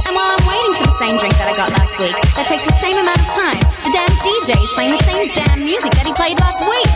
And 0.05 0.15
while 0.15 0.37
I'm 0.37 0.45
waiting 0.47 0.73
for 0.77 0.85
the 0.85 0.97
same 0.99 1.17
drink 1.17 1.35
that 1.37 1.47
I 1.49 1.53
got 1.57 1.71
last 1.71 1.97
week, 1.99 2.15
that 2.35 2.47
takes 2.47 2.65
the 2.65 2.73
same 2.81 2.97
amount 2.97 3.19
of 3.19 3.27
time. 3.33 3.59
The 3.85 3.91
damn 3.93 4.09
DJ 4.21 4.63
is 4.63 4.71
playing 4.73 4.91
the 4.91 5.03
same 5.03 5.25
damn 5.33 5.63
music 5.63 5.91
that 5.91 6.05
he 6.05 6.13
played 6.13 6.39
last 6.39 6.61
week. 6.65 6.89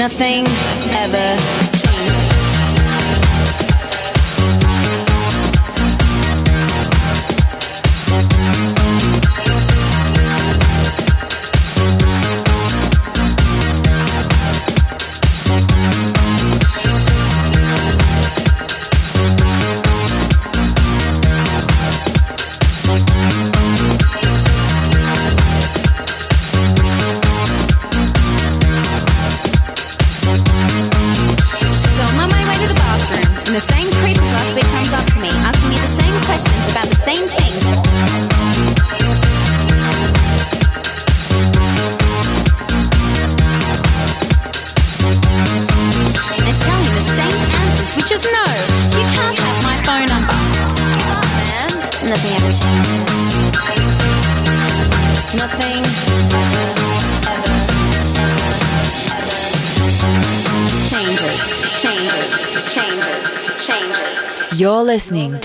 Nothing 0.05 0.54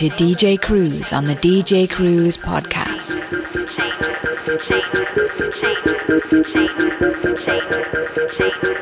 to 0.00 0.09
DJ 0.09 0.59
Cruise 0.59 1.12
on 1.12 1.27
the 1.27 1.34
DJ 1.34 1.87
Cruise 1.87 2.38
podcast. 2.38 3.11
Nothing 8.31 8.79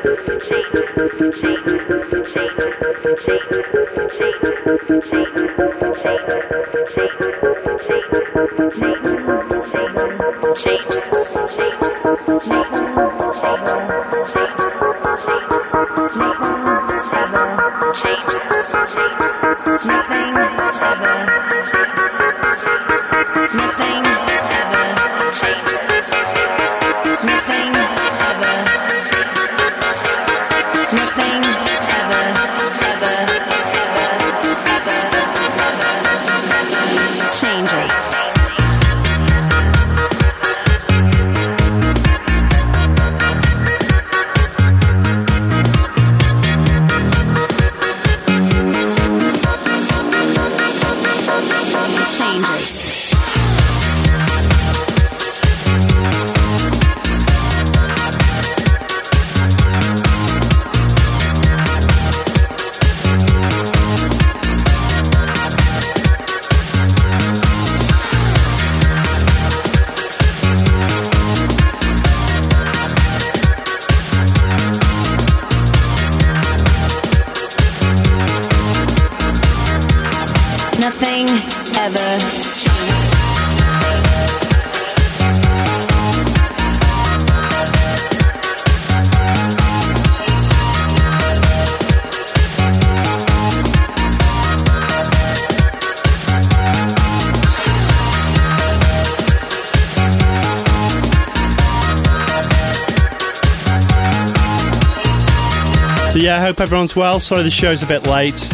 yeah, 106.29 106.37
I 106.37 106.41
hope 106.41 106.59
everyone's 106.59 106.95
well. 106.95 107.19
Sorry 107.19 107.41
the 107.41 107.49
show's 107.49 107.81
a 107.81 107.87
bit 107.87 108.05
late. 108.05 108.47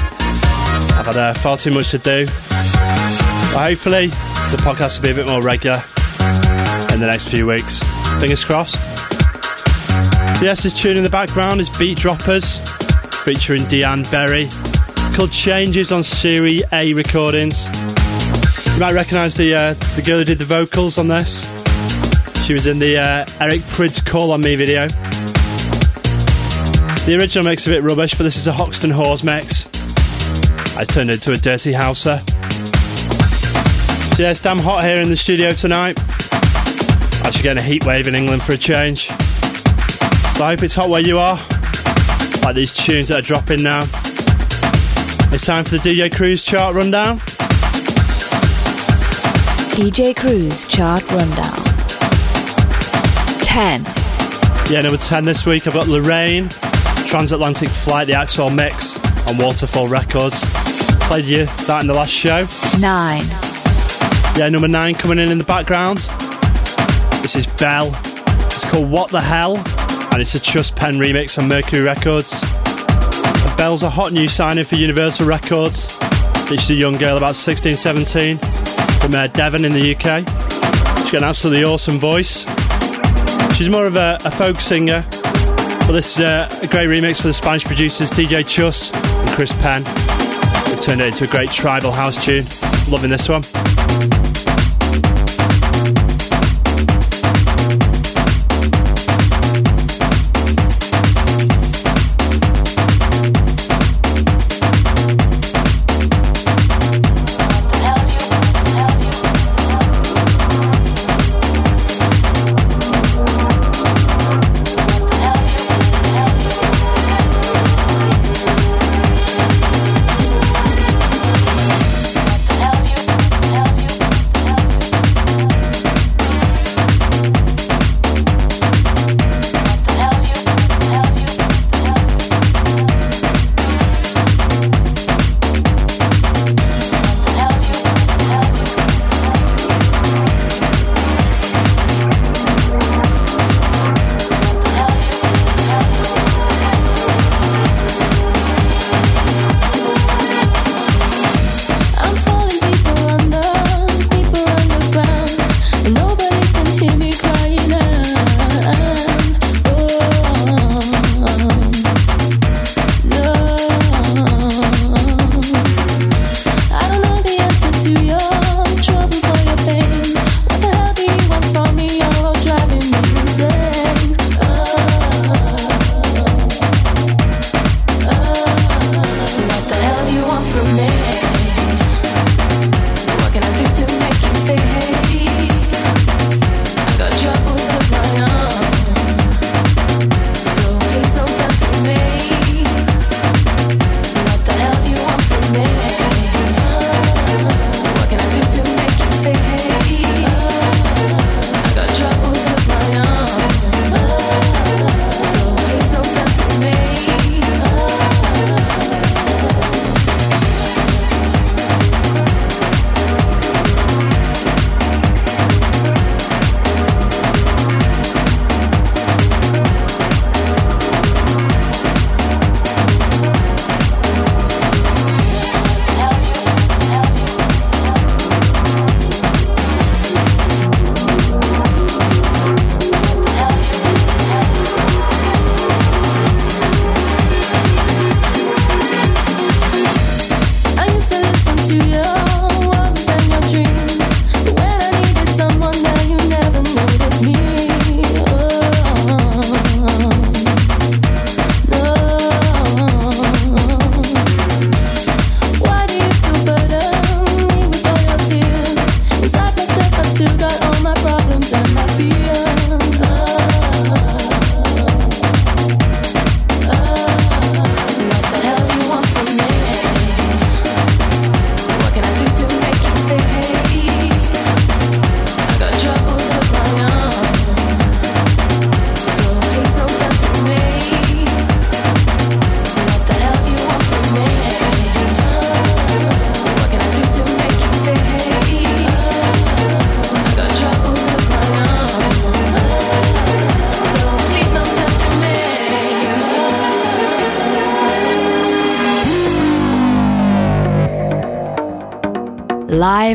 I've 0.95 1.07
had 1.07 1.17
uh, 1.17 1.33
far 1.33 1.57
too 1.57 1.71
much 1.71 1.91
to 1.91 1.97
do. 1.97 2.25
But 2.25 3.67
hopefully 3.67 4.07
the 4.07 4.57
podcast 4.61 4.97
will 4.97 5.07
be 5.07 5.11
a 5.11 5.15
bit 5.15 5.27
more 5.27 5.41
regular 5.41 5.81
in 6.93 7.01
the 7.01 7.07
next 7.07 7.27
few 7.27 7.45
weeks. 7.45 7.83
Fingers 8.21 8.45
crossed. 8.45 8.77
Yes, 10.41 10.63
this 10.63 10.71
tune 10.71 10.95
in 10.95 11.03
the 11.03 11.09
background 11.09 11.59
is 11.59 11.69
Beat 11.69 11.97
Droppers 11.97 12.59
featuring 13.25 13.63
Deanne 13.63 14.09
Berry. 14.09 14.43
It's 14.43 15.15
called 15.17 15.33
Changes 15.33 15.91
on 15.91 16.01
Series 16.01 16.63
A 16.71 16.93
Recordings. 16.93 17.67
You 18.73 18.79
might 18.79 18.93
recognise 18.93 19.35
the 19.35 19.53
uh, 19.53 19.73
the 19.97 20.01
girl 20.05 20.19
who 20.19 20.23
did 20.23 20.37
the 20.37 20.45
vocals 20.45 20.97
on 20.97 21.09
this. 21.09 21.43
She 22.45 22.53
was 22.53 22.67
in 22.67 22.79
the 22.79 22.99
uh, 22.99 23.25
Eric 23.41 23.59
Prydz 23.75 24.05
Call 24.05 24.31
on 24.31 24.39
Me 24.39 24.55
video. 24.55 24.87
The 27.05 27.15
original 27.19 27.45
mix 27.45 27.67
a 27.67 27.69
bit 27.69 27.83
rubbish, 27.83 28.15
but 28.15 28.23
this 28.23 28.35
is 28.35 28.47
a 28.47 28.51
Hoxton 28.51 28.89
Whores 28.89 29.23
mix. 29.23 29.67
I 30.75 30.83
turned 30.83 31.11
it 31.11 31.13
into 31.13 31.33
a 31.33 31.37
dirty 31.37 31.71
houser. 31.71 32.17
So 34.15 34.23
yeah, 34.23 34.31
it's 34.31 34.39
damn 34.39 34.57
hot 34.57 34.83
here 34.83 34.99
in 34.99 35.11
the 35.11 35.15
studio 35.15 35.51
tonight. 35.51 35.99
Actually 37.23 37.43
getting 37.43 37.59
a 37.59 37.61
heat 37.61 37.85
wave 37.85 38.07
in 38.07 38.15
England 38.15 38.41
for 38.41 38.53
a 38.53 38.57
change. 38.57 39.09
So 39.09 40.45
I 40.45 40.55
hope 40.55 40.63
it's 40.63 40.73
hot 40.73 40.89
where 40.89 41.01
you 41.01 41.19
are. 41.19 41.35
Like 42.41 42.55
these 42.55 42.71
tunes 42.71 43.09
that 43.09 43.19
are 43.19 43.21
dropping 43.21 43.61
now. 43.61 43.83
It's 45.31 45.45
time 45.45 45.63
for 45.63 45.77
the 45.77 45.81
DJ 45.83 46.11
Cruise 46.11 46.43
chart 46.43 46.73
rundown. 46.73 47.19
DJ 49.77 50.15
Cruise 50.15 50.65
chart 50.65 51.07
rundown. 51.11 51.53
10. 53.43 53.83
Yeah, 54.71 54.81
number 54.81 54.97
10 54.97 55.25
this 55.25 55.45
week, 55.45 55.67
I've 55.67 55.75
got 55.75 55.87
Lorraine, 55.87 56.49
Transatlantic 57.05 57.69
Flight, 57.69 58.07
the 58.07 58.13
Axwell 58.13 58.53
Mix 58.53 58.97
on 59.27 59.37
Waterfall 59.37 59.87
Records. 59.87 60.39
Played 61.07 61.25
you 61.25 61.45
that 61.45 61.79
in 61.81 61.87
the 61.87 61.93
last 61.93 62.11
show. 62.11 62.45
9. 62.79 63.25
Yeah, 64.37 64.49
number 64.49 64.67
9 64.67 64.95
coming 64.95 65.19
in 65.19 65.29
in 65.29 65.37
the 65.37 65.43
background. 65.43 65.99
This 67.21 67.35
is 67.35 67.47
Bell. 67.47 67.91
It's 68.47 68.65
called 68.65 68.89
What 68.89 69.11
the 69.11 69.21
Hell, 69.21 69.57
and 70.11 70.21
it's 70.21 70.35
a 70.35 70.39
Trust 70.39 70.75
Pen 70.75 70.95
remix 70.97 71.37
on 71.37 71.47
Mercury 71.47 71.81
Records. 71.81 72.41
And 72.43 73.57
Bell's 73.57 73.83
a 73.83 73.89
hot 73.89 74.11
new 74.11 74.27
signing 74.27 74.63
for 74.63 74.75
Universal 74.75 75.27
Records. 75.27 75.99
She's 76.49 76.69
a 76.69 76.75
young 76.75 76.97
girl, 76.97 77.17
about 77.17 77.35
16, 77.35 77.75
17, 77.75 78.37
from 78.37 79.15
uh, 79.15 79.27
Devon 79.27 79.65
in 79.65 79.73
the 79.73 79.95
UK. 79.95 80.27
She's 80.99 81.11
got 81.11 81.21
an 81.21 81.23
absolutely 81.23 81.63
awesome 81.63 81.97
voice. 81.99 82.45
She's 83.55 83.69
more 83.69 83.85
of 83.85 83.95
a, 83.95 84.17
a 84.25 84.31
folk 84.31 84.59
singer, 84.59 85.03
but 85.85 85.91
this 85.91 86.17
is 86.17 86.19
a, 86.19 86.47
a, 86.63 86.67
great 86.67 86.87
remix 86.89 87.21
for 87.21 87.27
the 87.27 87.33
Spanish 87.33 87.63
producers 87.63 88.09
DJ 88.09 88.45
Chus 88.45 88.91
and 88.93 89.29
Chris 89.29 89.51
Penn. 89.53 89.83
They 89.83 90.81
turned 90.81 91.01
it 91.01 91.07
into 91.07 91.25
a 91.25 91.27
great 91.27 91.51
tribal 91.51 91.91
house 91.91 92.23
tune. 92.23 92.45
Loving 92.89 93.09
this 93.09 93.29
one. 93.29 93.64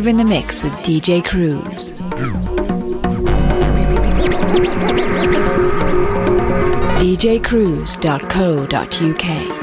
Live 0.00 0.08
in 0.08 0.16
the 0.16 0.24
mix 0.24 0.62
with 0.62 0.72
DJ 0.76 1.22
Cruise. 1.22 1.92
djcruise.co.uk 7.00 9.59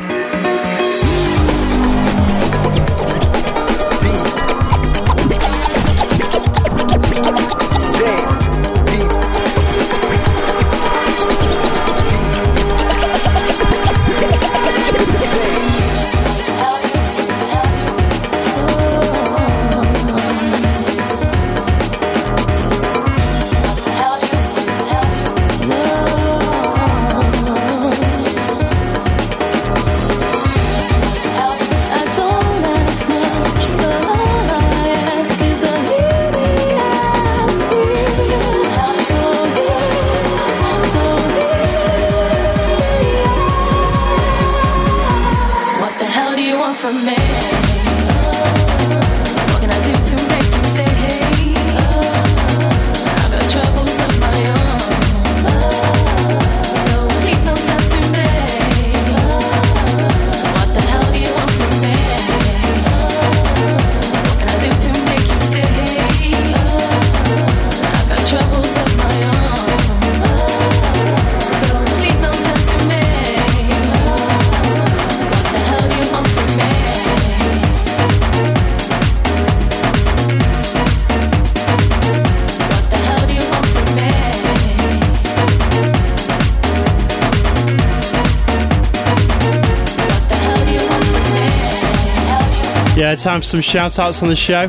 Yeah, 93.07 93.15
time 93.15 93.39
for 93.39 93.45
some 93.45 93.61
shout 93.61 93.97
outs 93.99 94.21
on 94.21 94.27
the 94.27 94.35
show. 94.35 94.67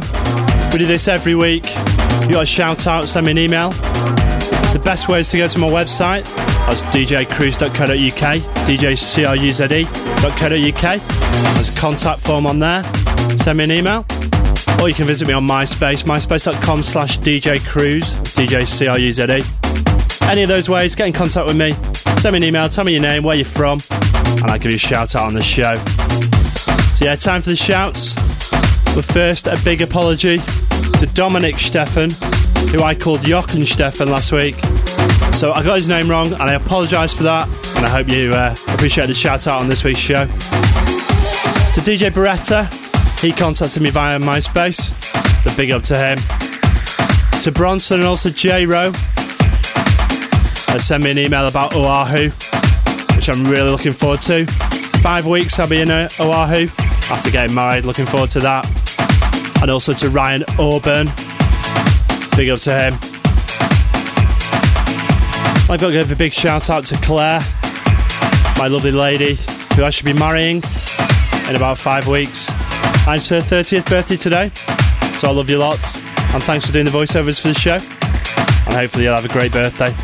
We 0.71 0.79
do 0.79 0.87
this 0.87 1.09
every 1.09 1.35
week. 1.35 1.65
If 1.67 2.27
you 2.27 2.31
got 2.35 2.45
a 2.45 2.47
shout 2.47 2.87
out, 2.87 3.09
send 3.09 3.27
me 3.27 3.33
an 3.33 3.39
email. 3.39 3.71
The 3.71 4.81
best 4.85 5.09
way 5.09 5.19
is 5.19 5.29
to 5.31 5.39
go 5.39 5.49
to 5.49 5.59
my 5.59 5.67
website. 5.67 6.23
That's 6.69 6.85
djcruise.co.uk, 6.85 8.39
djcruze.co.uk. 8.69 9.81
There's 11.55 11.77
a 11.77 11.81
contact 11.81 12.21
form 12.21 12.47
on 12.47 12.61
there. 12.61 12.85
Send 13.39 13.59
me 13.59 13.65
an 13.65 13.73
email. 13.73 14.07
Or 14.81 14.89
you 14.89 14.95
can 14.95 15.07
visit 15.07 15.27
me 15.27 15.35
on 15.35 15.45
MySpace, 15.45 16.05
myspace.com 16.05 16.85
slash 16.85 17.19
djcruise, 17.19 18.15
djcruze. 18.37 20.29
Any 20.29 20.43
of 20.45 20.49
those 20.49 20.69
ways, 20.69 20.95
get 20.95 21.09
in 21.09 21.13
contact 21.13 21.49
with 21.49 21.57
me. 21.57 21.73
Send 22.21 22.35
me 22.35 22.37
an 22.37 22.45
email, 22.45 22.69
tell 22.69 22.85
me 22.85 22.93
your 22.93 23.03
name, 23.03 23.25
where 23.25 23.35
you're 23.35 23.45
from, 23.45 23.81
and 23.91 24.45
I'll 24.45 24.61
give 24.61 24.71
you 24.71 24.77
a 24.77 24.79
shout 24.79 25.17
out 25.17 25.25
on 25.25 25.35
the 25.35 25.43
show. 25.43 25.77
So 26.95 27.05
yeah, 27.05 27.17
time 27.17 27.43
for 27.43 27.51
the 27.51 27.57
shouts. 27.57 28.28
But 28.99 29.05
first, 29.05 29.47
a 29.47 29.57
big 29.63 29.81
apology 29.81 30.39
to 30.39 31.09
Dominic 31.15 31.55
Steffen, 31.55 32.11
who 32.71 32.83
I 32.83 32.97
called 32.97 33.23
Jochen 33.23 33.61
Steffen 33.63 34.09
last 34.09 34.33
week. 34.33 34.57
So 35.37 35.53
I 35.53 35.63
got 35.63 35.77
his 35.77 35.89
name 35.89 36.11
wrong, 36.11 36.33
and 36.33 36.43
I 36.43 36.55
apologise 36.55 37.15
for 37.15 37.23
that. 37.23 37.47
And 37.77 37.87
I 37.87 37.91
hope 37.91 38.09
you 38.09 38.33
uh, 38.33 38.57
appreciate 38.67 39.07
the 39.07 39.15
shout 39.15 39.47
out 39.47 39.61
on 39.61 39.69
this 39.69 39.85
week's 39.85 40.01
show. 40.01 40.27
To 40.27 41.81
DJ 41.81 42.11
Beretta, 42.11 42.67
he 43.21 43.31
contacted 43.31 43.81
me 43.81 43.91
via 43.91 44.19
MySpace. 44.19 44.93
So 45.45 45.57
big 45.57 45.71
up 45.71 45.85
to 45.85 45.97
him. 45.97 46.19
To 47.43 47.53
Bronson 47.53 48.01
and 48.01 48.09
also 48.09 48.31
J 48.31 48.67
Rowe, 48.67 48.91
they 50.73 50.79
sent 50.81 51.05
me 51.05 51.13
an 51.13 51.19
email 51.19 51.47
about 51.47 51.73
Oahu, 51.77 52.31
which 53.15 53.29
I'm 53.29 53.47
really 53.47 53.71
looking 53.71 53.93
forward 53.93 54.23
to. 54.23 54.45
Five 55.03 55.25
weeks 55.25 55.57
I'll 55.61 55.69
be 55.69 55.83
in 55.83 55.89
uh, 55.89 56.09
Oahu 56.19 56.67
after 57.13 57.31
getting 57.31 57.55
married. 57.55 57.85
Looking 57.85 58.07
forward 58.07 58.31
to 58.31 58.41
that. 58.41 58.78
And 59.61 59.71
also 59.71 59.93
to 59.95 60.09
Ryan 60.09 60.45
Auburn. 60.59 61.07
Big 62.37 62.51
up 62.51 62.59
to 62.61 62.79
him. 62.79 62.95
I've 65.71 65.81
got 65.81 65.89
to 65.89 65.93
give 65.93 66.13
a 66.13 66.17
big 66.17 66.33
shout 66.33 66.71
out 66.71 66.87
to 66.87 66.97
Claire, 66.97 67.41
my 68.57 68.69
lovely 68.69 68.93
lady, 68.93 69.39
who 69.77 69.85
I 69.85 69.91
should 69.91 70.07
be 70.07 70.15
marrying 70.15 70.63
in 71.49 71.57
about 71.57 71.79
five 71.79 72.07
weeks. 72.07 72.49
And 73.07 73.17
it's 73.17 73.29
her 73.29 73.41
30th 73.41 73.89
birthday 73.89 74.17
today. 74.17 74.51
So 75.19 75.29
I 75.29 75.33
love 75.33 75.51
you 75.51 75.59
lots. 75.59 76.05
And 76.33 76.43
thanks 76.43 76.67
for 76.67 76.73
doing 76.73 76.85
the 76.85 76.91
voiceovers 76.91 77.41
for 77.41 77.49
the 77.49 77.55
show. 77.55 77.79
And 78.67 78.75
hopefully 78.75 79.05
you'll 79.05 79.17
have 79.17 79.25
a 79.25 79.33
great 79.33 79.53
birthday. 79.53 79.95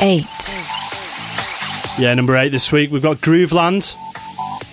Eight. 0.00 0.24
Yeah, 1.98 2.14
number 2.14 2.36
eight 2.36 2.50
this 2.50 2.70
week, 2.70 2.92
we've 2.92 3.02
got 3.02 3.16
Grooveland. 3.16 3.96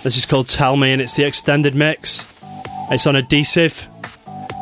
This 0.03 0.17
is 0.17 0.25
called 0.27 0.47
Tell 0.47 0.75
Me, 0.75 0.93
and 0.93 1.01
it's 1.01 1.15
the 1.15 1.23
extended 1.25 1.73
mix. 1.73 2.27
It's 2.91 3.07
on 3.07 3.15
Adhesive, 3.15 3.87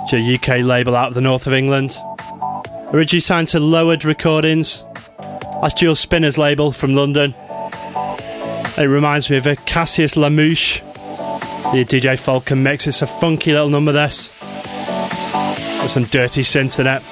which 0.04 0.14
a 0.14 0.36
UK 0.36 0.64
label 0.64 0.96
out 0.96 1.10
of 1.10 1.16
the 1.16 1.22
north 1.22 1.48
of 1.48 1.54
England. 1.54 1.98
Originally 2.94 3.20
signed 3.20 3.50
to 3.50 3.60
Lowered 3.60 4.06
Recordings. 4.06 4.86
That's 5.62 5.74
Jules 5.74 6.00
Spinner's 6.00 6.38
label 6.38 6.72
from 6.72 6.94
London. 6.94 7.36
It 8.78 8.88
reminds 8.88 9.30
me 9.30 9.36
of 9.36 9.46
a 9.46 9.58
Cassius 9.58 10.16
Lamouche, 10.16 10.80
the 11.74 11.84
DJ 11.84 12.18
Falcon 12.18 12.64
mix. 12.64 12.88
It's 12.88 13.02
a 13.02 13.08
funky 13.08 13.52
little 13.52 13.68
number, 13.70 13.92
this. 13.92 14.30
With 15.82 15.92
some 15.92 16.06
dirty 16.06 16.44
synths 16.44 16.80
in 16.80 16.88
it. 16.88 17.04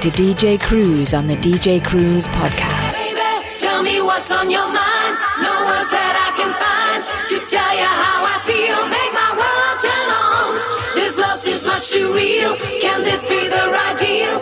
to 0.00 0.08
DJ 0.08 0.58
Cruise 0.58 1.12
on 1.12 1.26
the 1.26 1.36
DJ 1.36 1.84
Cruise 1.84 2.26
podcast. 2.28 2.96
Baby, 2.96 3.20
tell 3.54 3.82
me 3.82 4.00
what's 4.00 4.32
on 4.32 4.48
your 4.48 4.64
mind. 4.64 5.12
No 5.44 5.52
words 5.68 5.92
that 5.92 6.16
I 6.16 6.32
can 6.40 6.48
find 6.56 7.04
to 7.28 7.36
tell 7.44 7.72
you 7.76 7.84
how 7.84 8.24
I 8.24 8.36
feel. 8.48 8.80
Make 8.88 9.12
my 9.12 9.30
world 9.36 9.76
turn 9.76 10.08
on. 10.08 10.96
This 10.96 11.18
loss 11.20 11.44
is 11.46 11.66
much 11.66 11.92
too 11.92 12.16
real. 12.16 12.56
Can 12.80 13.04
this 13.04 13.28
be 13.28 13.44
the 13.44 13.64
right 13.68 13.96
deal? 14.00 14.40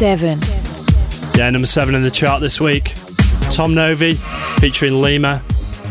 seven. 0.00 0.40
Yeah, 1.36 1.50
number 1.50 1.66
seven 1.66 1.94
in 1.94 2.02
the 2.02 2.10
chart 2.10 2.40
this 2.40 2.58
week. 2.58 2.94
Tom 3.50 3.74
Novy 3.74 4.14
featuring 4.58 5.02
Lima. 5.02 5.42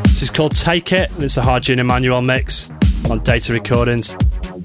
This 0.02 0.24
is 0.24 0.32
called 0.32 0.56
Take 0.56 0.92
It, 0.92 1.12
and 1.12 1.24
it's 1.24 1.38
a 1.38 1.44
Hajin 1.44 1.78
Emmanuel 1.78 2.24
mix 2.24 2.72
on 3.12 3.20
Data 3.20 3.54
Recordings. 3.54 4.16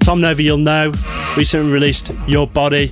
Tom 0.01 0.23
Novy, 0.23 0.45
you'll 0.45 0.57
know, 0.57 0.95
recently 1.37 1.71
released 1.71 2.17
Your 2.27 2.47
Body, 2.47 2.91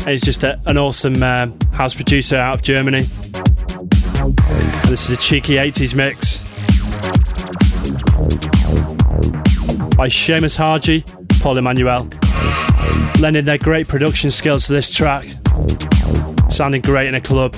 and 0.00 0.08
he's 0.10 0.20
just 0.20 0.44
a, 0.44 0.60
an 0.66 0.76
awesome 0.76 1.22
uh, 1.22 1.46
house 1.72 1.94
producer 1.94 2.36
out 2.36 2.56
of 2.56 2.62
Germany. 2.62 3.04
This 4.90 5.08
is 5.08 5.10
a 5.12 5.16
cheeky 5.16 5.54
80s 5.54 5.94
mix 5.94 6.42
by 9.96 10.08
Seamus 10.08 10.58
Haji, 10.58 11.06
Paul 11.40 11.56
Emmanuel, 11.56 12.06
lending 13.18 13.46
their 13.46 13.56
great 13.56 13.88
production 13.88 14.30
skills 14.30 14.66
to 14.66 14.74
this 14.74 14.94
track 14.94 15.26
sounding 16.56 16.80
great 16.80 17.06
in 17.06 17.14
a 17.14 17.20
club. 17.20 17.54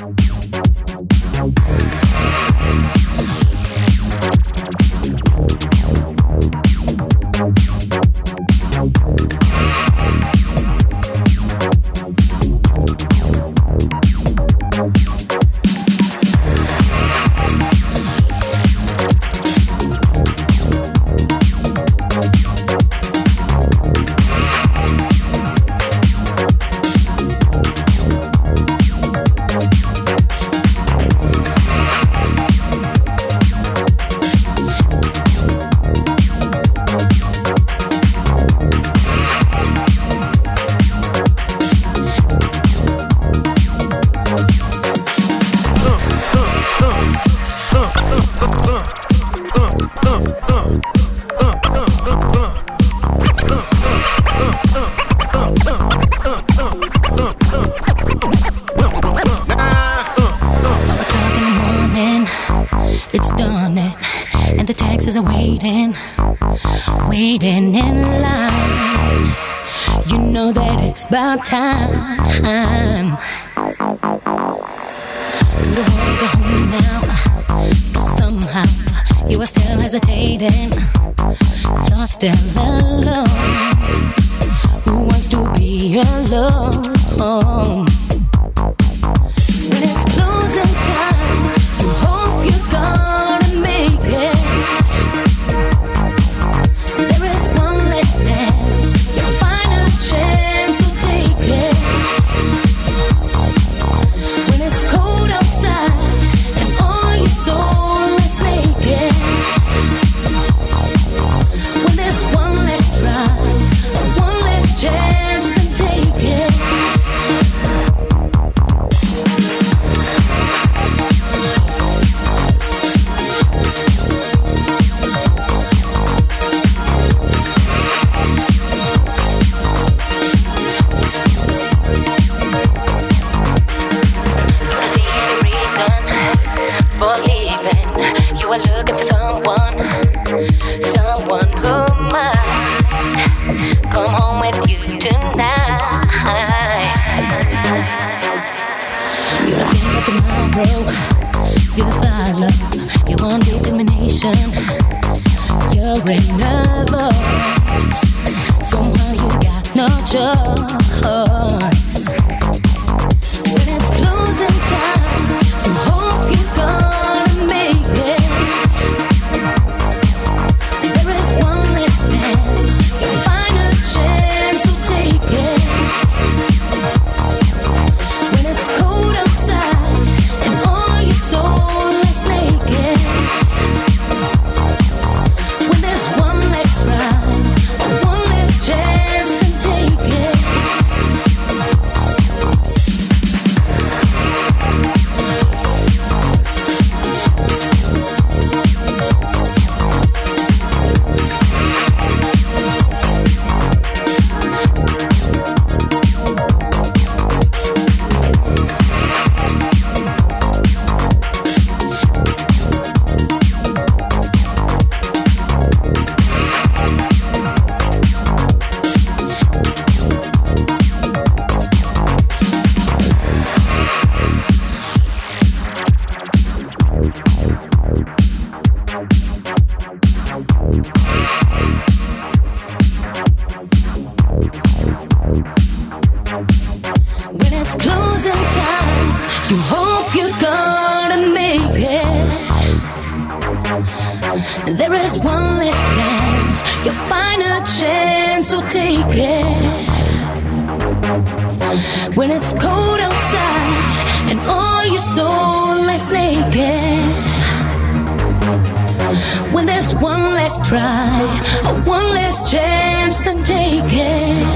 Last 260.49 260.65
try, 260.65 261.83
one 261.85 262.15
last 262.15 262.51
chance, 262.51 263.19
then 263.21 263.45
take 263.45 263.85
it. 263.85 264.47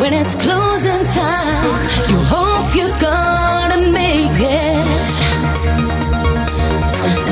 When 0.00 0.12
it's 0.12 0.34
closing 0.34 1.04
time, 1.22 1.64
you 2.10 2.18
hope 2.34 2.74
you're 2.74 2.98
gonna 2.98 3.80
make 3.92 4.38
it. 4.40 4.86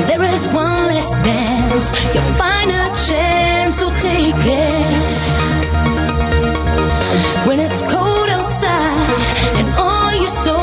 There 0.07 0.23
is 0.23 0.45
one 0.47 0.83
last 0.91 1.13
dance, 1.25 1.87
your 2.15 2.27
final 2.39 2.87
chance, 3.07 3.75
so 3.79 3.89
take 3.99 4.45
it. 4.45 5.03
When 7.47 7.59
it's 7.59 7.81
cold 7.81 8.29
outside 8.29 9.19
and 9.59 9.67
all 9.75 10.13
your 10.15 10.29
soul 10.29 10.62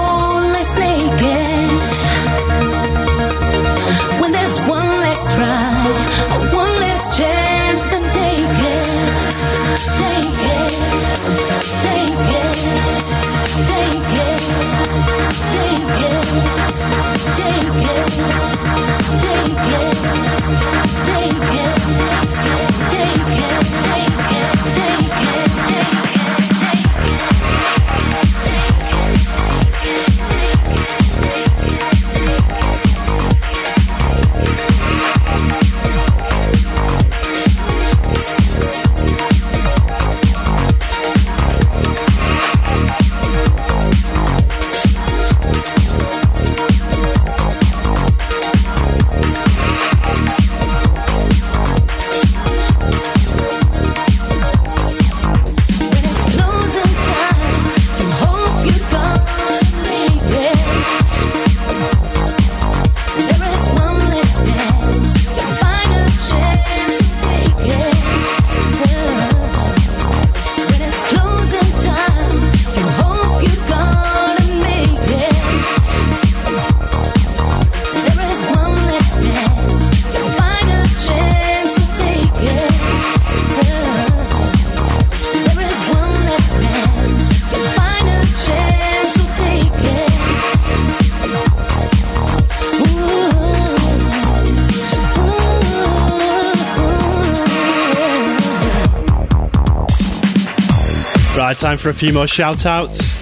Right, 101.51 101.59
time 101.59 101.79
for 101.79 101.91
a 101.91 101.95
few 101.95 102.13
more 102.13 102.29
shout 102.29 102.65
outs. 102.65 103.21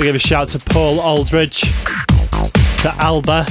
We 0.00 0.06
give 0.06 0.14
a 0.14 0.18
shout 0.18 0.48
to 0.48 0.58
Paul 0.58 0.98
Aldridge, 0.98 1.60
to 2.80 2.94
Alba, 2.96 3.44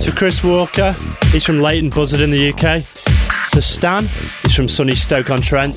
to 0.00 0.12
Chris 0.14 0.44
Walker, 0.44 0.94
he's 1.32 1.44
from 1.44 1.58
Leighton 1.58 1.90
Buzzard 1.90 2.20
in 2.20 2.30
the 2.30 2.52
UK, 2.52 2.84
to 3.50 3.60
Stan, 3.60 4.04
he's 4.42 4.54
from 4.54 4.68
sunny 4.68 4.94
Stoke 4.94 5.30
on 5.30 5.40
Trent, 5.40 5.76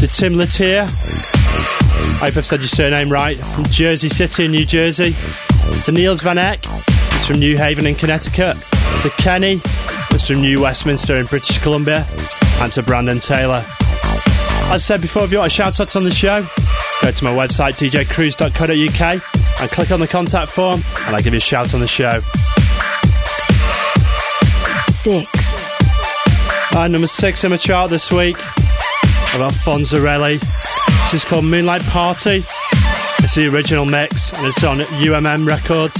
to 0.00 0.06
Tim 0.06 0.34
Latier, 0.34 0.82
I 0.82 2.24
hope 2.24 2.36
I've 2.36 2.44
said 2.44 2.60
your 2.60 2.68
surname 2.68 3.08
right, 3.08 3.38
from 3.38 3.64
Jersey 3.64 4.10
City 4.10 4.44
in 4.44 4.50
New 4.50 4.66
Jersey, 4.66 5.16
to 5.86 5.92
Niels 5.92 6.20
Van 6.20 6.36
Eck, 6.36 6.62
he's 6.62 7.26
from 7.26 7.38
New 7.38 7.56
Haven 7.56 7.86
in 7.86 7.94
Connecticut, 7.94 8.58
to 9.00 9.08
Kenny, 9.16 9.62
he's 10.10 10.26
from 10.26 10.42
New 10.42 10.60
Westminster 10.60 11.16
in 11.16 11.24
British 11.24 11.56
Columbia, 11.60 12.06
and 12.60 12.70
to 12.72 12.82
Brandon 12.82 13.18
Taylor. 13.18 13.64
As 14.66 14.72
I 14.72 14.76
said 14.76 15.00
before, 15.00 15.24
if 15.24 15.32
you 15.32 15.38
want 15.38 15.50
a 15.50 15.54
shout 15.54 15.80
out 15.80 15.96
on 15.96 16.04
the 16.04 16.10
show, 16.10 16.46
Go 17.02 17.10
to 17.10 17.24
my 17.24 17.32
website, 17.32 17.74
djcruise.co.uk, 17.78 19.60
and 19.60 19.70
click 19.70 19.90
on 19.90 20.00
the 20.00 20.06
contact 20.06 20.52
form, 20.52 20.80
and 21.06 21.16
I'll 21.16 21.22
give 21.22 21.32
you 21.34 21.38
a 21.38 21.40
shout 21.40 21.74
on 21.74 21.80
the 21.80 21.88
show. 21.88 22.20
Six. 24.90 25.28
Right, 26.72 26.88
number 26.88 27.08
six 27.08 27.42
in 27.44 27.50
my 27.50 27.56
chart 27.56 27.90
this 27.90 28.12
week 28.12 28.36
about 29.34 29.52
Fonzerelli. 29.52 30.38
This 30.38 31.14
is 31.14 31.24
called 31.24 31.44
Moonlight 31.44 31.82
Party. 31.82 32.44
It's 33.18 33.34
the 33.34 33.48
original 33.52 33.84
mix, 33.84 34.32
and 34.32 34.46
it's 34.46 34.62
on 34.62 34.78
UMM 34.78 35.46
Records. 35.46 35.96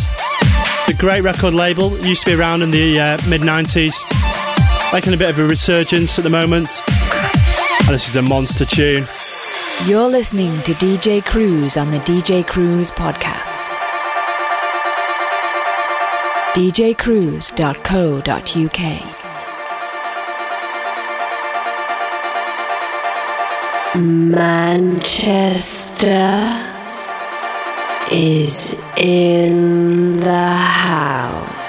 the 0.87 0.95
great 0.99 1.23
record 1.23 1.55
label. 1.55 1.95
It 1.97 2.07
used 2.07 2.23
to 2.25 2.31
be 2.31 2.35
around 2.41 2.62
in 2.62 2.71
the 2.71 3.01
uh, 3.01 3.19
mid 3.29 3.41
90s. 3.41 3.95
Making 4.93 5.15
a 5.15 5.17
bit 5.17 5.31
of 5.31 5.38
a 5.38 5.45
resurgence 5.45 6.19
at 6.19 6.25
the 6.25 6.31
moment. 6.31 6.69
And 7.81 7.88
this 7.88 8.09
is 8.09 8.17
a 8.17 8.23
monster 8.23 8.65
tune. 8.65 9.05
You're 9.81 10.09
listening 10.09 10.63
to 10.63 10.73
DJ 10.75 11.25
Cruise 11.25 11.77
on 11.77 11.91
the 11.91 11.99
DJ 11.99 12.47
Cruise 12.47 12.93
podcast. 12.93 13.49
djcruise.co.uk 16.55 19.23
Manchester 23.97 26.09
is 28.13 28.77
in 28.97 30.17
the 30.19 30.49
house. 30.49 31.62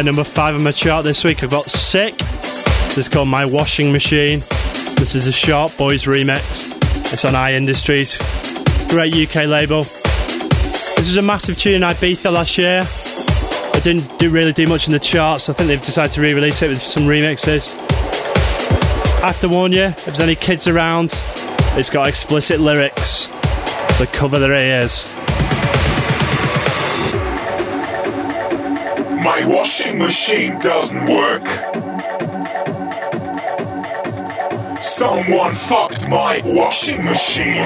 Yeah, 0.00 0.04
number 0.04 0.24
five 0.24 0.54
on 0.54 0.62
my 0.62 0.72
chart 0.72 1.04
this 1.04 1.24
week. 1.24 1.44
I've 1.44 1.50
got 1.50 1.66
Sick. 1.66 2.16
This 2.16 2.96
is 2.96 3.06
called 3.06 3.28
My 3.28 3.44
Washing 3.44 3.92
Machine. 3.92 4.40
This 4.96 5.14
is 5.14 5.26
a 5.26 5.32
Sharp 5.32 5.76
Boys 5.76 6.04
remix. 6.04 6.72
It's 7.12 7.26
on 7.26 7.34
Eye 7.34 7.52
Industries. 7.52 8.16
Great 8.88 9.14
UK 9.14 9.44
label. 9.44 9.82
This 9.82 11.00
was 11.00 11.18
a 11.18 11.22
massive 11.22 11.58
tune 11.58 11.74
in 11.74 11.82
Ibiza 11.82 12.32
last 12.32 12.56
year. 12.56 12.86
It 13.76 13.84
didn't 13.84 14.18
do 14.18 14.30
really 14.30 14.54
do 14.54 14.64
much 14.64 14.86
in 14.86 14.94
the 14.94 14.98
charts. 14.98 15.50
I 15.50 15.52
think 15.52 15.68
they've 15.68 15.84
decided 15.84 16.12
to 16.12 16.22
re-release 16.22 16.62
it 16.62 16.70
with 16.70 16.80
some 16.80 17.02
remixes. 17.02 17.76
I 19.22 19.26
have 19.26 19.40
to 19.40 19.50
warn 19.50 19.72
you, 19.72 19.82
if 19.82 20.06
there's 20.06 20.20
any 20.20 20.34
kids 20.34 20.66
around, 20.66 21.12
it's 21.76 21.90
got 21.90 22.06
explicit 22.06 22.58
lyrics. 22.58 23.28
So 23.98 24.06
cover 24.06 24.38
their 24.38 24.54
ears. 24.54 25.14
My 29.40 29.46
washing 29.46 29.98
machine 29.98 30.58
doesn't 30.58 31.06
work. 31.06 31.46
Someone 34.82 35.54
fucked 35.54 36.06
my 36.10 36.42
washing 36.44 37.02
machine. 37.02 37.64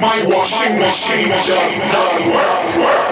My 0.00 0.24
washing 0.24 0.78
machine 0.78 1.28
does 1.28 1.78
not 1.92 2.20
work. 2.32 3.10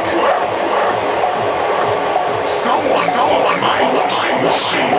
Someone 2.48 3.04
fucked 3.04 3.60
my 3.60 3.80
washing 3.94 4.40
machine. 4.42 4.94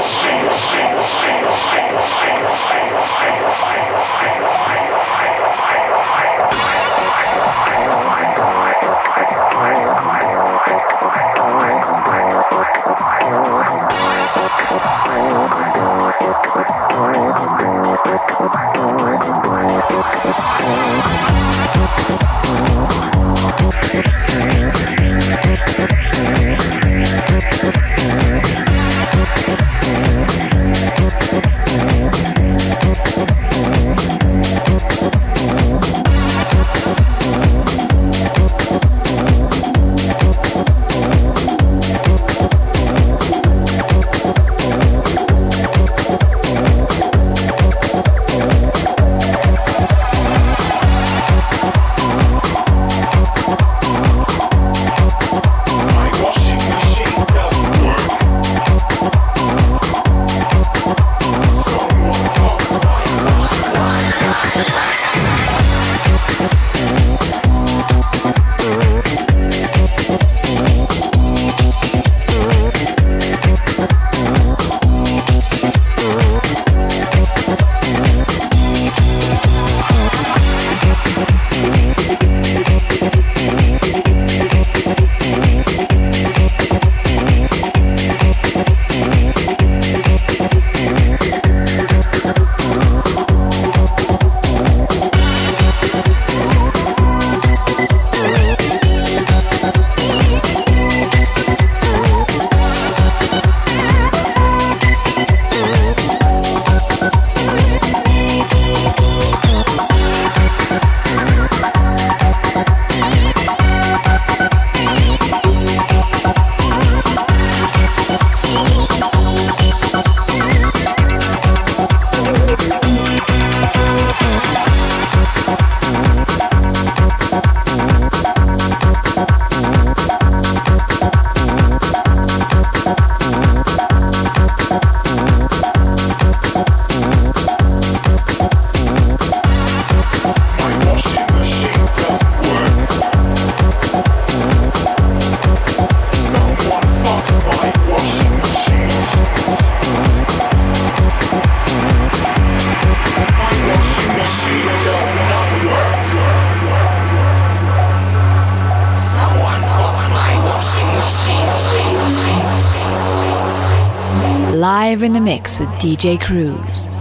DJ 165.85 166.19
Cruise. 166.19 166.94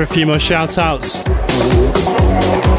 For 0.00 0.04
a 0.04 0.14
few 0.14 0.26
more 0.26 0.38
shout 0.38 0.78
outs. 0.78 1.22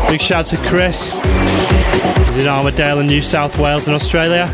Big 0.09 0.19
shout 0.19 0.45
to 0.45 0.57
Chris, 0.67 1.19
who's 1.19 2.37
in 2.37 2.47
Armadale 2.47 2.97
in 2.97 3.05
New 3.05 3.21
South 3.21 3.59
Wales 3.59 3.87
in 3.87 3.93
Australia. 3.93 4.47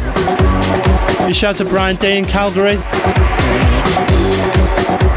Big 1.25 1.33
shout 1.33 1.55
to 1.55 1.63
Brian 1.63 1.95
D 1.95 2.17
in 2.17 2.25
Calgary. 2.25 2.75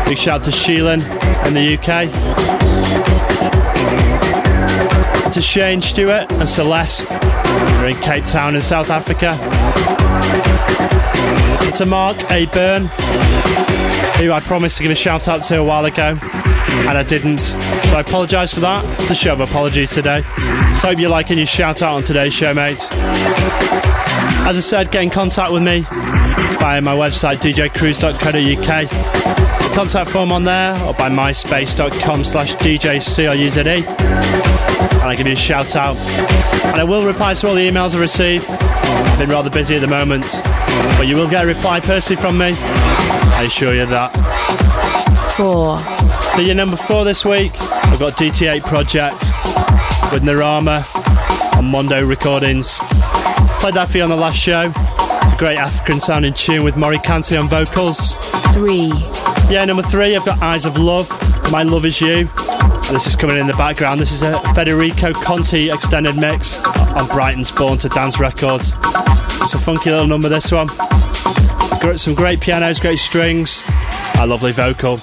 Big 0.06 0.16
shout 0.16 0.44
to 0.44 0.52
Sheelan 0.52 1.00
in 1.48 1.54
the 1.54 1.76
UK. 1.76 2.06
To 5.32 5.42
Shane 5.42 5.82
Stewart 5.82 6.30
and 6.30 6.48
Celeste, 6.48 7.08
who 7.08 7.16
are 7.16 7.88
in 7.88 7.96
Cape 7.96 8.26
Town 8.26 8.54
in 8.54 8.62
South 8.62 8.90
Africa. 8.90 9.36
To 11.78 11.84
Mark 11.84 12.16
A. 12.30 12.46
Byrne, 12.46 12.84
who 14.18 14.30
I 14.30 14.40
promised 14.40 14.76
to 14.76 14.84
give 14.84 14.92
a 14.92 14.94
shout 14.94 15.26
out 15.26 15.42
to 15.44 15.58
a 15.58 15.64
while 15.64 15.84
ago, 15.86 16.16
and 16.68 16.98
I 16.98 17.02
didn't. 17.02 17.40
So 17.40 17.58
I 17.58 18.00
apologise 18.00 18.54
for 18.54 18.60
that. 18.60 18.84
It's 19.00 19.10
a 19.10 19.14
show 19.14 19.32
of 19.32 19.40
apologies 19.40 19.90
today. 19.90 20.22
So 20.22 20.88
hope 20.88 20.98
you're 20.98 21.10
liking 21.10 21.38
your 21.38 21.46
shout 21.46 21.82
out 21.82 21.94
on 21.94 22.02
today's 22.02 22.32
show, 22.32 22.54
mate. 22.54 22.86
As 24.42 24.56
I 24.56 24.60
said, 24.60 24.90
get 24.90 25.02
in 25.02 25.10
contact 25.10 25.52
with 25.52 25.62
me 25.62 25.80
via 26.58 26.80
my 26.80 26.94
website 26.94 27.38
djcruise.co.uk. 27.40 29.74
Contact 29.74 30.10
form 30.10 30.32
on 30.32 30.44
there 30.44 30.72
or 30.84 30.94
by 30.94 31.08
myspace.com 31.08 32.24
slash 32.24 32.54
djcruze. 32.56 33.86
And 34.92 35.02
I 35.02 35.14
give 35.14 35.26
you 35.26 35.34
a 35.34 35.36
shout 35.36 35.76
out. 35.76 35.96
And 35.96 36.80
I 36.80 36.84
will 36.84 37.06
reply 37.06 37.34
to 37.34 37.48
all 37.48 37.54
the 37.54 37.68
emails 37.68 37.94
I 37.94 38.00
receive. 38.00 38.44
I've 38.48 39.18
been 39.18 39.30
rather 39.30 39.50
busy 39.50 39.76
at 39.76 39.80
the 39.80 39.86
moment, 39.86 40.24
but 40.98 41.06
you 41.06 41.16
will 41.16 41.28
get 41.30 41.44
a 41.44 41.46
reply 41.46 41.80
personally 41.80 42.20
from 42.20 42.38
me. 42.38 42.54
I 42.56 43.44
assure 43.46 43.74
you 43.74 43.86
that. 43.86 44.10
4, 45.36 45.78
For 46.34 46.42
your 46.42 46.54
number 46.54 46.76
four 46.76 47.04
this 47.04 47.24
week, 47.24 47.52
I've 47.60 47.98
got 47.98 48.12
DT8 48.14 48.62
Project 48.64 49.18
with 50.12 50.22
Narama 50.22 50.84
on 51.56 51.66
Mondo 51.66 52.04
Recordings. 52.06 52.78
Played 53.60 53.74
that 53.74 53.88
for 53.90 53.98
you 53.98 54.04
on 54.04 54.08
the 54.10 54.16
last 54.16 54.38
show. 54.38 54.72
It's 54.74 55.32
a 55.32 55.36
great 55.36 55.56
African 55.58 56.00
sounding 56.00 56.32
tune 56.32 56.64
with 56.64 56.76
Mory 56.76 56.98
Kanté 56.98 57.38
on 57.40 57.48
vocals. 57.48 58.14
3, 58.54 58.92
Yeah, 59.52 59.64
number 59.66 59.82
three, 59.82 60.16
I've 60.16 60.24
got 60.24 60.40
Eyes 60.40 60.64
of 60.64 60.78
Love, 60.78 61.08
My 61.52 61.62
Love 61.62 61.84
Is 61.84 62.00
You. 62.00 62.28
This 62.90 63.06
is 63.06 63.16
coming 63.16 63.36
in 63.38 63.46
the 63.46 63.54
background. 63.54 64.00
This 64.00 64.12
is 64.12 64.22
a 64.22 64.38
Federico 64.54 65.12
Conti 65.12 65.70
extended 65.70 66.16
mix 66.16 66.64
on 66.64 67.06
Brighton's 67.08 67.50
Born 67.52 67.76
to 67.78 67.88
Dance 67.90 68.18
Records. 68.18 68.74
It's 69.42 69.54
a 69.54 69.58
funky 69.58 69.90
little 69.90 70.06
number, 70.06 70.28
this 70.28 70.50
one. 70.52 70.68
Got 71.80 71.98
some 72.00 72.14
great 72.14 72.40
pianos, 72.40 72.80
great 72.80 72.98
strings, 72.98 73.62
a 74.18 74.26
lovely 74.26 74.52
vocal. 74.52 75.00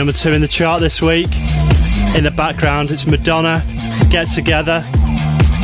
Number 0.00 0.14
two 0.14 0.32
in 0.32 0.40
the 0.40 0.48
chart 0.48 0.80
this 0.80 1.02
week. 1.02 1.28
In 2.16 2.24
the 2.24 2.32
background, 2.34 2.90
it's 2.90 3.06
Madonna, 3.06 3.62
Get 4.08 4.30
Together. 4.30 4.82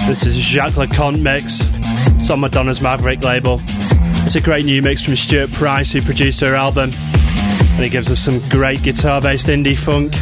This 0.07 0.27
is 0.27 0.37
Jacques 0.37 0.77
Lu 0.77 0.87
Cont 0.87 1.23
mix. 1.23 1.63
It's 2.21 2.29
on 2.29 2.41
Madonna's 2.41 2.83
Maverick 2.83 3.25
label. 3.25 3.63
It's 4.27 4.35
a 4.35 4.43
great 4.43 4.67
new 4.67 4.83
mix 4.83 5.01
from 5.01 5.17
Stuart 5.17 5.53
Price, 5.53 5.91
who 5.91 6.03
produced 6.03 6.43
her 6.43 6.55
album. 6.55 6.91
And 6.93 7.83
he 7.83 7.89
gives 7.89 8.11
us 8.11 8.19
some 8.19 8.47
great 8.51 8.83
guitar 8.83 9.23
based 9.23 9.47
indie 9.47 9.75
funk. 9.75 10.13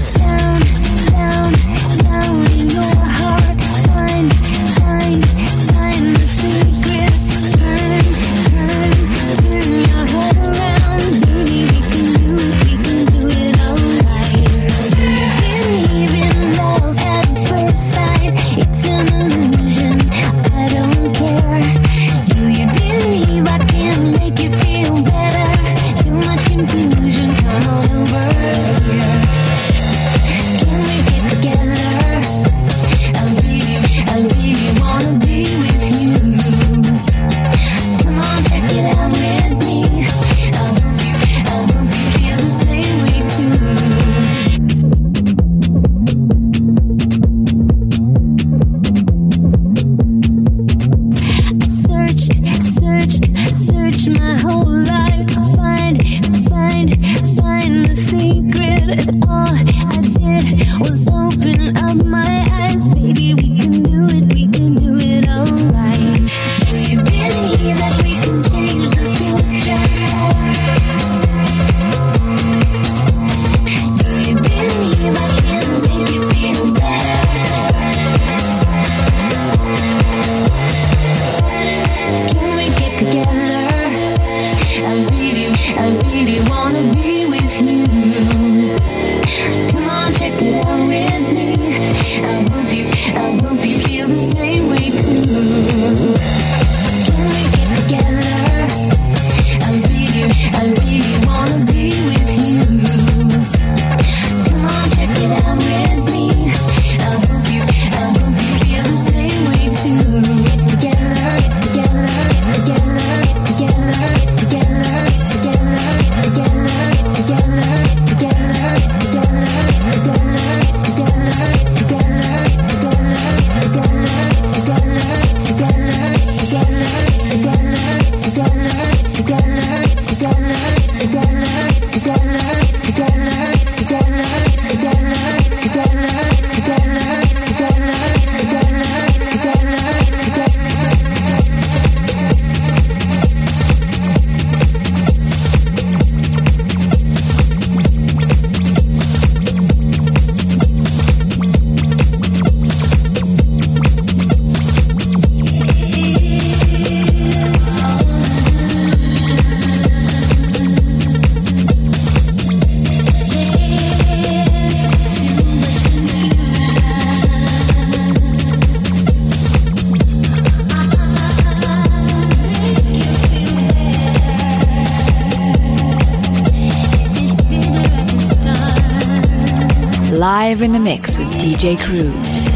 Live 180.55 180.63
in 180.63 180.71
the 180.71 180.79
mix 180.79 181.19
with 181.19 181.27
DJ 181.33 181.77
Cruise. 181.77 182.54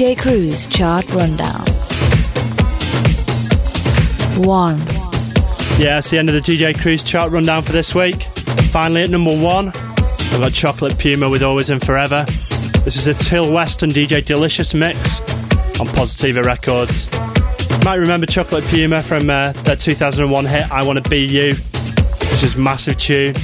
DJ 0.00 0.16
Cruise 0.16 0.66
chart 0.66 1.06
rundown. 1.12 1.60
1. 4.48 4.78
Yeah, 5.78 5.98
it's 5.98 6.08
the 6.08 6.16
end 6.16 6.30
of 6.30 6.34
the 6.34 6.40
DJ 6.40 6.74
Cruise 6.80 7.02
chart 7.02 7.30
rundown 7.32 7.60
for 7.60 7.72
this 7.72 7.94
week. 7.94 8.22
Finally 8.72 9.02
at 9.02 9.10
number 9.10 9.36
one, 9.36 9.68
I've 9.68 10.40
got 10.40 10.54
Chocolate 10.54 10.98
Puma 10.98 11.28
with 11.28 11.42
Always 11.42 11.68
and 11.68 11.84
Forever. 11.84 12.24
This 12.82 12.96
is 12.96 13.08
a 13.08 13.12
Till 13.12 13.52
West 13.52 13.82
and 13.82 13.92
DJ 13.92 14.24
Delicious 14.24 14.72
mix 14.72 15.20
on 15.78 15.86
Positiva 15.88 16.42
Records. 16.42 17.10
You 17.78 17.84
might 17.84 17.96
remember 17.96 18.24
Chocolate 18.24 18.64
Puma 18.68 19.02
from 19.02 19.28
uh, 19.28 19.52
their 19.52 19.76
2001 19.76 20.46
hit 20.46 20.72
I 20.72 20.82
Wanna 20.82 21.02
Be 21.02 21.26
You, 21.26 21.48
which 21.52 22.42
is 22.42 22.56
massive 22.56 22.96
tune. 22.96 23.34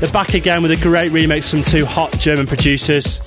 They're 0.00 0.12
back 0.12 0.34
again 0.34 0.62
with 0.62 0.72
a 0.72 0.82
great 0.82 1.12
remix 1.12 1.48
from 1.48 1.62
two 1.62 1.86
hot 1.86 2.10
German 2.18 2.48
producers. 2.48 3.23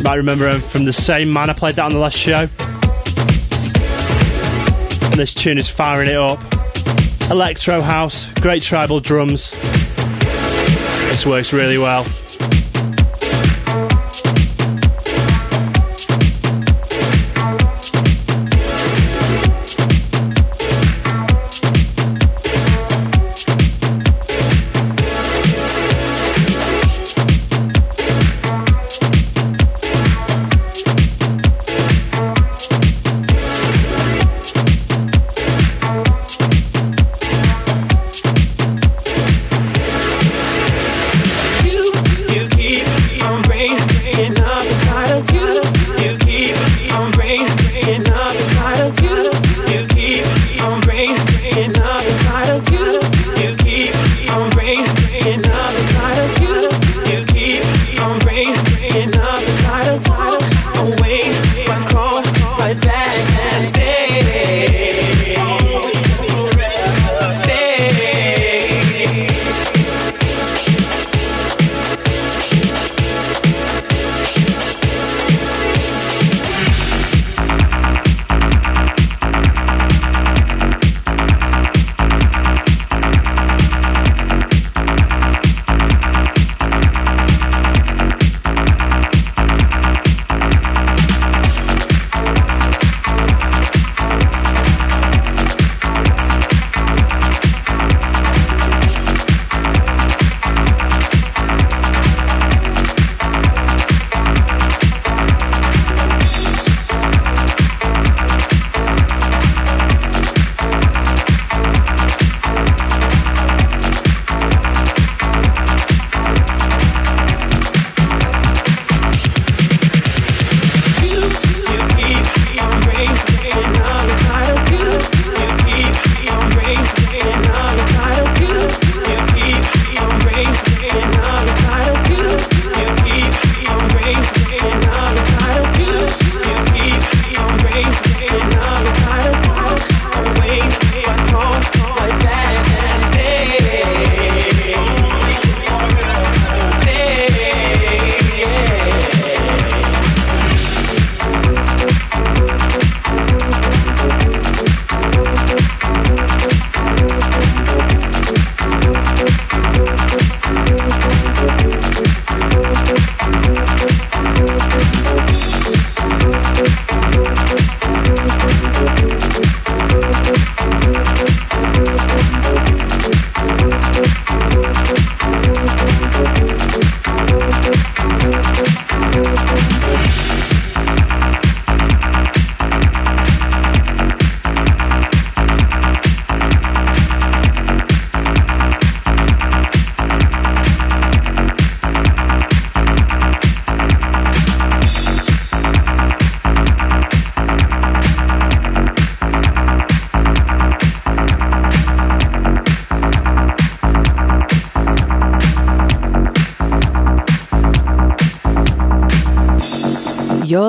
You 0.00 0.04
might 0.04 0.16
remember 0.16 0.48
him 0.48 0.62
from 0.62 0.86
the 0.86 0.94
same 0.94 1.30
man 1.30 1.50
I 1.50 1.52
played 1.52 1.74
that 1.74 1.84
on 1.84 1.92
the 1.92 1.98
last 1.98 2.16
show. 2.16 2.48
And 5.10 5.20
this 5.20 5.34
tune 5.34 5.58
is 5.58 5.68
firing 5.68 6.08
it 6.08 6.16
up. 6.16 6.38
Electro 7.30 7.82
house, 7.82 8.32
great 8.40 8.62
tribal 8.62 9.00
drums. 9.00 9.50
This 11.10 11.26
works 11.26 11.52
really 11.52 11.76
well. 11.76 12.06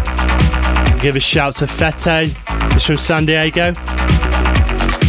Give 1.01 1.15
a 1.15 1.19
shout 1.19 1.55
to 1.55 1.65
Fete, 1.65 2.27
he's 2.73 2.85
from 2.85 2.97
San 2.97 3.25
Diego. 3.25 3.73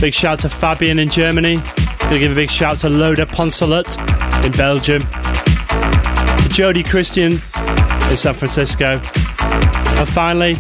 Big 0.01 0.15
shout 0.15 0.39
to 0.41 0.49
Fabian 0.49 0.99
in 0.99 1.11
Germany. 1.11 1.57
Gonna 2.01 2.19
give 2.19 2.33
a 2.33 2.35
big 2.35 2.49
shout 2.49 2.79
to 2.79 2.89
Loda 2.89 3.27
Poncelet 3.27 3.99
in 4.43 4.53
Belgium. 4.53 5.03
To 5.03 6.49
Jody 6.49 6.83
Christian 6.83 7.33
in 7.33 8.17
San 8.17 8.33
Francisco. 8.33 8.93
And 9.03 10.09
finally, 10.09 10.55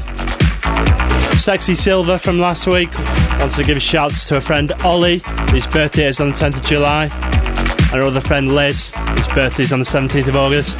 Sexy 1.38 1.74
Silver 1.74 2.18
from 2.18 2.38
last 2.38 2.66
week 2.66 2.92
wants 3.38 3.56
to 3.56 3.64
give 3.64 3.78
a 3.78 3.80
shout 3.80 4.12
to 4.12 4.36
a 4.36 4.40
friend 4.40 4.70
Ollie, 4.84 5.22
whose 5.50 5.66
birthday 5.66 6.08
is 6.08 6.20
on 6.20 6.28
the 6.28 6.34
10th 6.34 6.58
of 6.58 6.66
July, 6.66 7.04
and 7.04 7.94
her 7.94 8.02
other 8.02 8.20
friend 8.20 8.54
Liz, 8.54 8.92
whose 8.94 9.28
birthday 9.28 9.62
is 9.62 9.72
on 9.72 9.78
the 9.78 9.86
17th 9.86 10.28
of 10.28 10.36
August. 10.36 10.78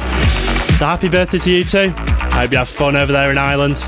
So 0.77 0.85
happy 0.85 1.09
birthday 1.09 1.39
to 1.39 1.51
you 1.51 1.63
two. 1.63 1.91
I 1.97 2.41
hope 2.41 2.51
you 2.51 2.59
have 2.59 2.69
fun 2.69 2.95
over 2.95 3.11
there 3.11 3.31
in 3.31 3.39
Ireland. 3.39 3.83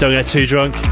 Don't 0.00 0.12
get 0.12 0.26
too 0.26 0.46
drunk. 0.46 0.89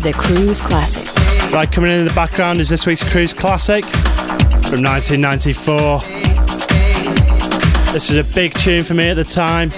Is 0.00 0.06
a 0.06 0.12
cruise 0.14 0.62
classic. 0.62 1.52
Right, 1.52 1.70
coming 1.70 1.90
in 1.90 2.00
in 2.00 2.08
the 2.08 2.14
background 2.14 2.58
is 2.58 2.70
this 2.70 2.86
week's 2.86 3.04
Cruise 3.12 3.34
Classic 3.34 3.84
from 3.84 4.82
1994. 4.82 6.00
This 7.92 8.08
is 8.08 8.16
a 8.16 8.34
big 8.34 8.54
tune 8.54 8.82
for 8.82 8.94
me 8.94 9.10
at 9.10 9.14
the 9.14 9.24
time. 9.24 9.68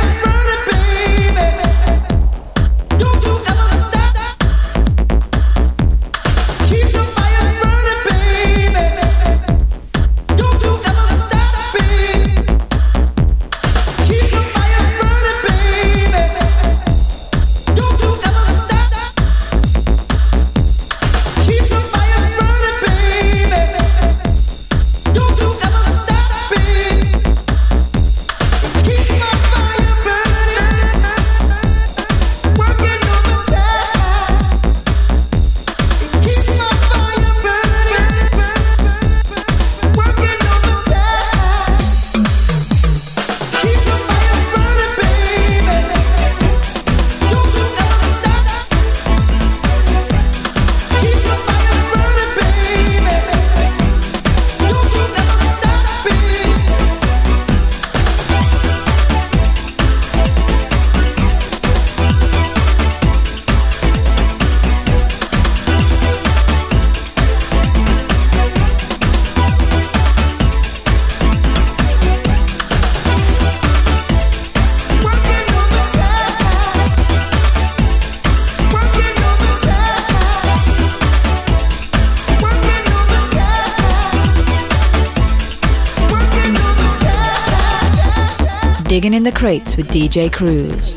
Digging 89.05 89.17
in 89.17 89.23
the 89.23 89.31
crates 89.31 89.77
with 89.77 89.89
DJ 89.89 90.33
Cruise. 90.33 90.95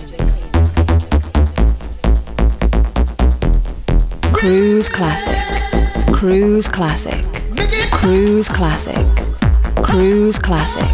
Cruise 4.33 4.89
Classic. 4.89 6.15
Cruise 6.15 6.69
Classic. 6.69 7.27
Cruise 7.93 8.49
Classic. 8.49 9.07
Cruise 9.85 10.39
Classic. 10.39 10.88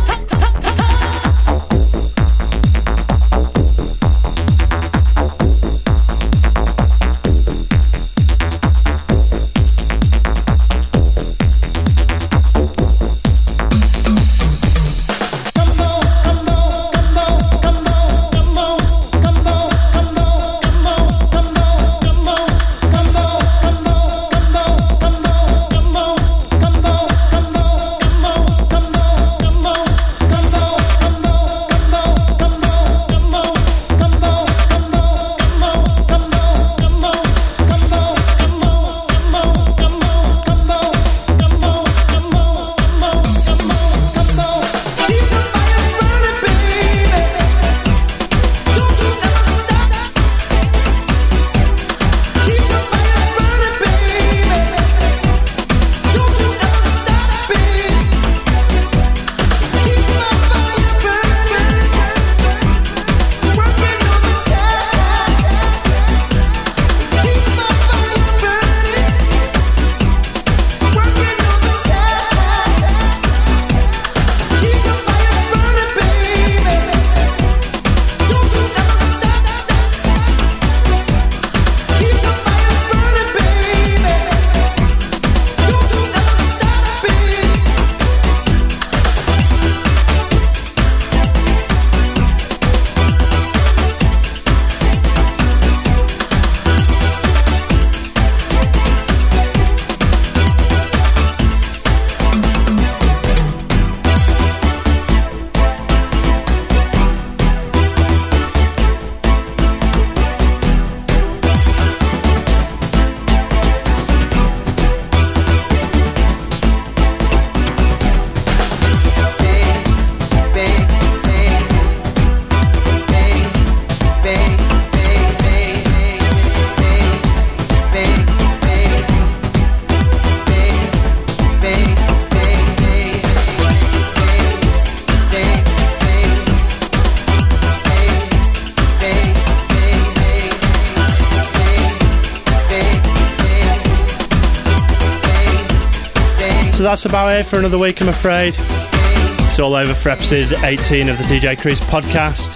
About 147.06 147.32
it 147.32 147.44
for 147.46 147.58
another 147.58 147.78
week, 147.78 148.00
I'm 148.00 148.08
afraid. 148.08 148.54
It's 148.56 149.58
all 149.58 149.74
over 149.74 149.94
for 149.94 150.10
episode 150.10 150.52
18 150.62 151.08
of 151.08 151.18
the 151.18 151.24
DJ 151.24 151.58
Cruise 151.60 151.80
podcast. 151.80 152.54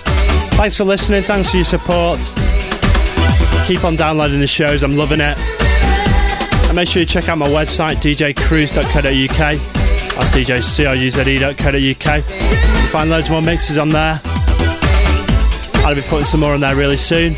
Thanks 0.52 0.76
for 0.76 0.84
listening, 0.84 1.22
thanks 1.22 1.50
for 1.50 1.56
your 1.56 1.64
support. 1.64 2.18
Keep 3.66 3.84
on 3.84 3.96
downloading 3.96 4.40
the 4.40 4.46
shows, 4.46 4.82
I'm 4.82 4.96
loving 4.96 5.20
it. 5.20 5.38
And 5.38 6.76
make 6.76 6.88
sure 6.88 7.00
you 7.00 7.06
check 7.06 7.28
out 7.28 7.38
my 7.38 7.48
website, 7.48 7.96
djcruise.co.uk. 7.96 9.38
That's 10.16 10.28
djcruze.co.uk. 10.36 12.30
You'll 12.30 12.88
find 12.90 13.10
loads 13.10 13.30
more 13.30 13.42
mixes 13.42 13.76
on 13.78 13.88
there. 13.88 14.20
I'll 15.84 15.94
be 15.94 16.02
putting 16.02 16.26
some 16.26 16.40
more 16.40 16.54
on 16.54 16.60
there 16.60 16.76
really 16.76 16.96
soon. 16.96 17.34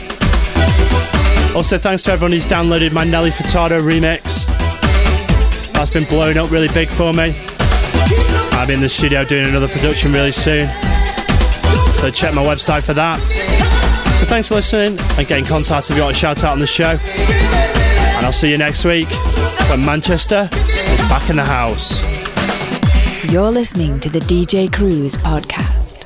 Also, 1.54 1.78
thanks 1.78 2.02
to 2.04 2.12
everyone 2.12 2.32
who's 2.32 2.46
downloaded 2.46 2.92
my 2.92 3.04
Nelly 3.04 3.30
Furtado 3.30 3.80
remix. 3.80 4.59
That's 5.80 5.88
been 5.88 6.04
blowing 6.04 6.36
up 6.36 6.50
really 6.50 6.68
big 6.68 6.90
for 6.90 7.14
me. 7.14 7.32
Be 8.66 8.74
in 8.74 8.82
the 8.82 8.88
studio 8.90 9.24
doing 9.24 9.48
another 9.48 9.66
production 9.66 10.12
really 10.12 10.30
soon. 10.30 10.68
So 11.94 12.10
check 12.10 12.34
my 12.34 12.44
website 12.44 12.82
for 12.82 12.92
that. 12.92 13.18
So 14.20 14.26
thanks 14.26 14.48
for 14.48 14.56
listening 14.56 15.00
and 15.16 15.26
get 15.26 15.38
in 15.38 15.46
contact 15.46 15.88
if 15.88 15.96
you 15.96 16.02
want 16.02 16.14
a 16.14 16.18
shout 16.18 16.44
out 16.44 16.52
on 16.52 16.58
the 16.58 16.66
show. 16.66 16.98
And 17.00 18.26
I'll 18.26 18.30
see 18.30 18.50
you 18.50 18.58
next 18.58 18.84
week 18.84 19.08
when 19.70 19.82
Manchester 19.82 20.50
is 20.52 21.00
back 21.08 21.30
in 21.30 21.36
the 21.36 21.46
house. 21.46 22.04
You're 23.32 23.50
listening 23.50 24.00
to 24.00 24.10
the 24.10 24.20
DJ 24.20 24.70
Cruise 24.70 25.16
podcast. 25.16 26.02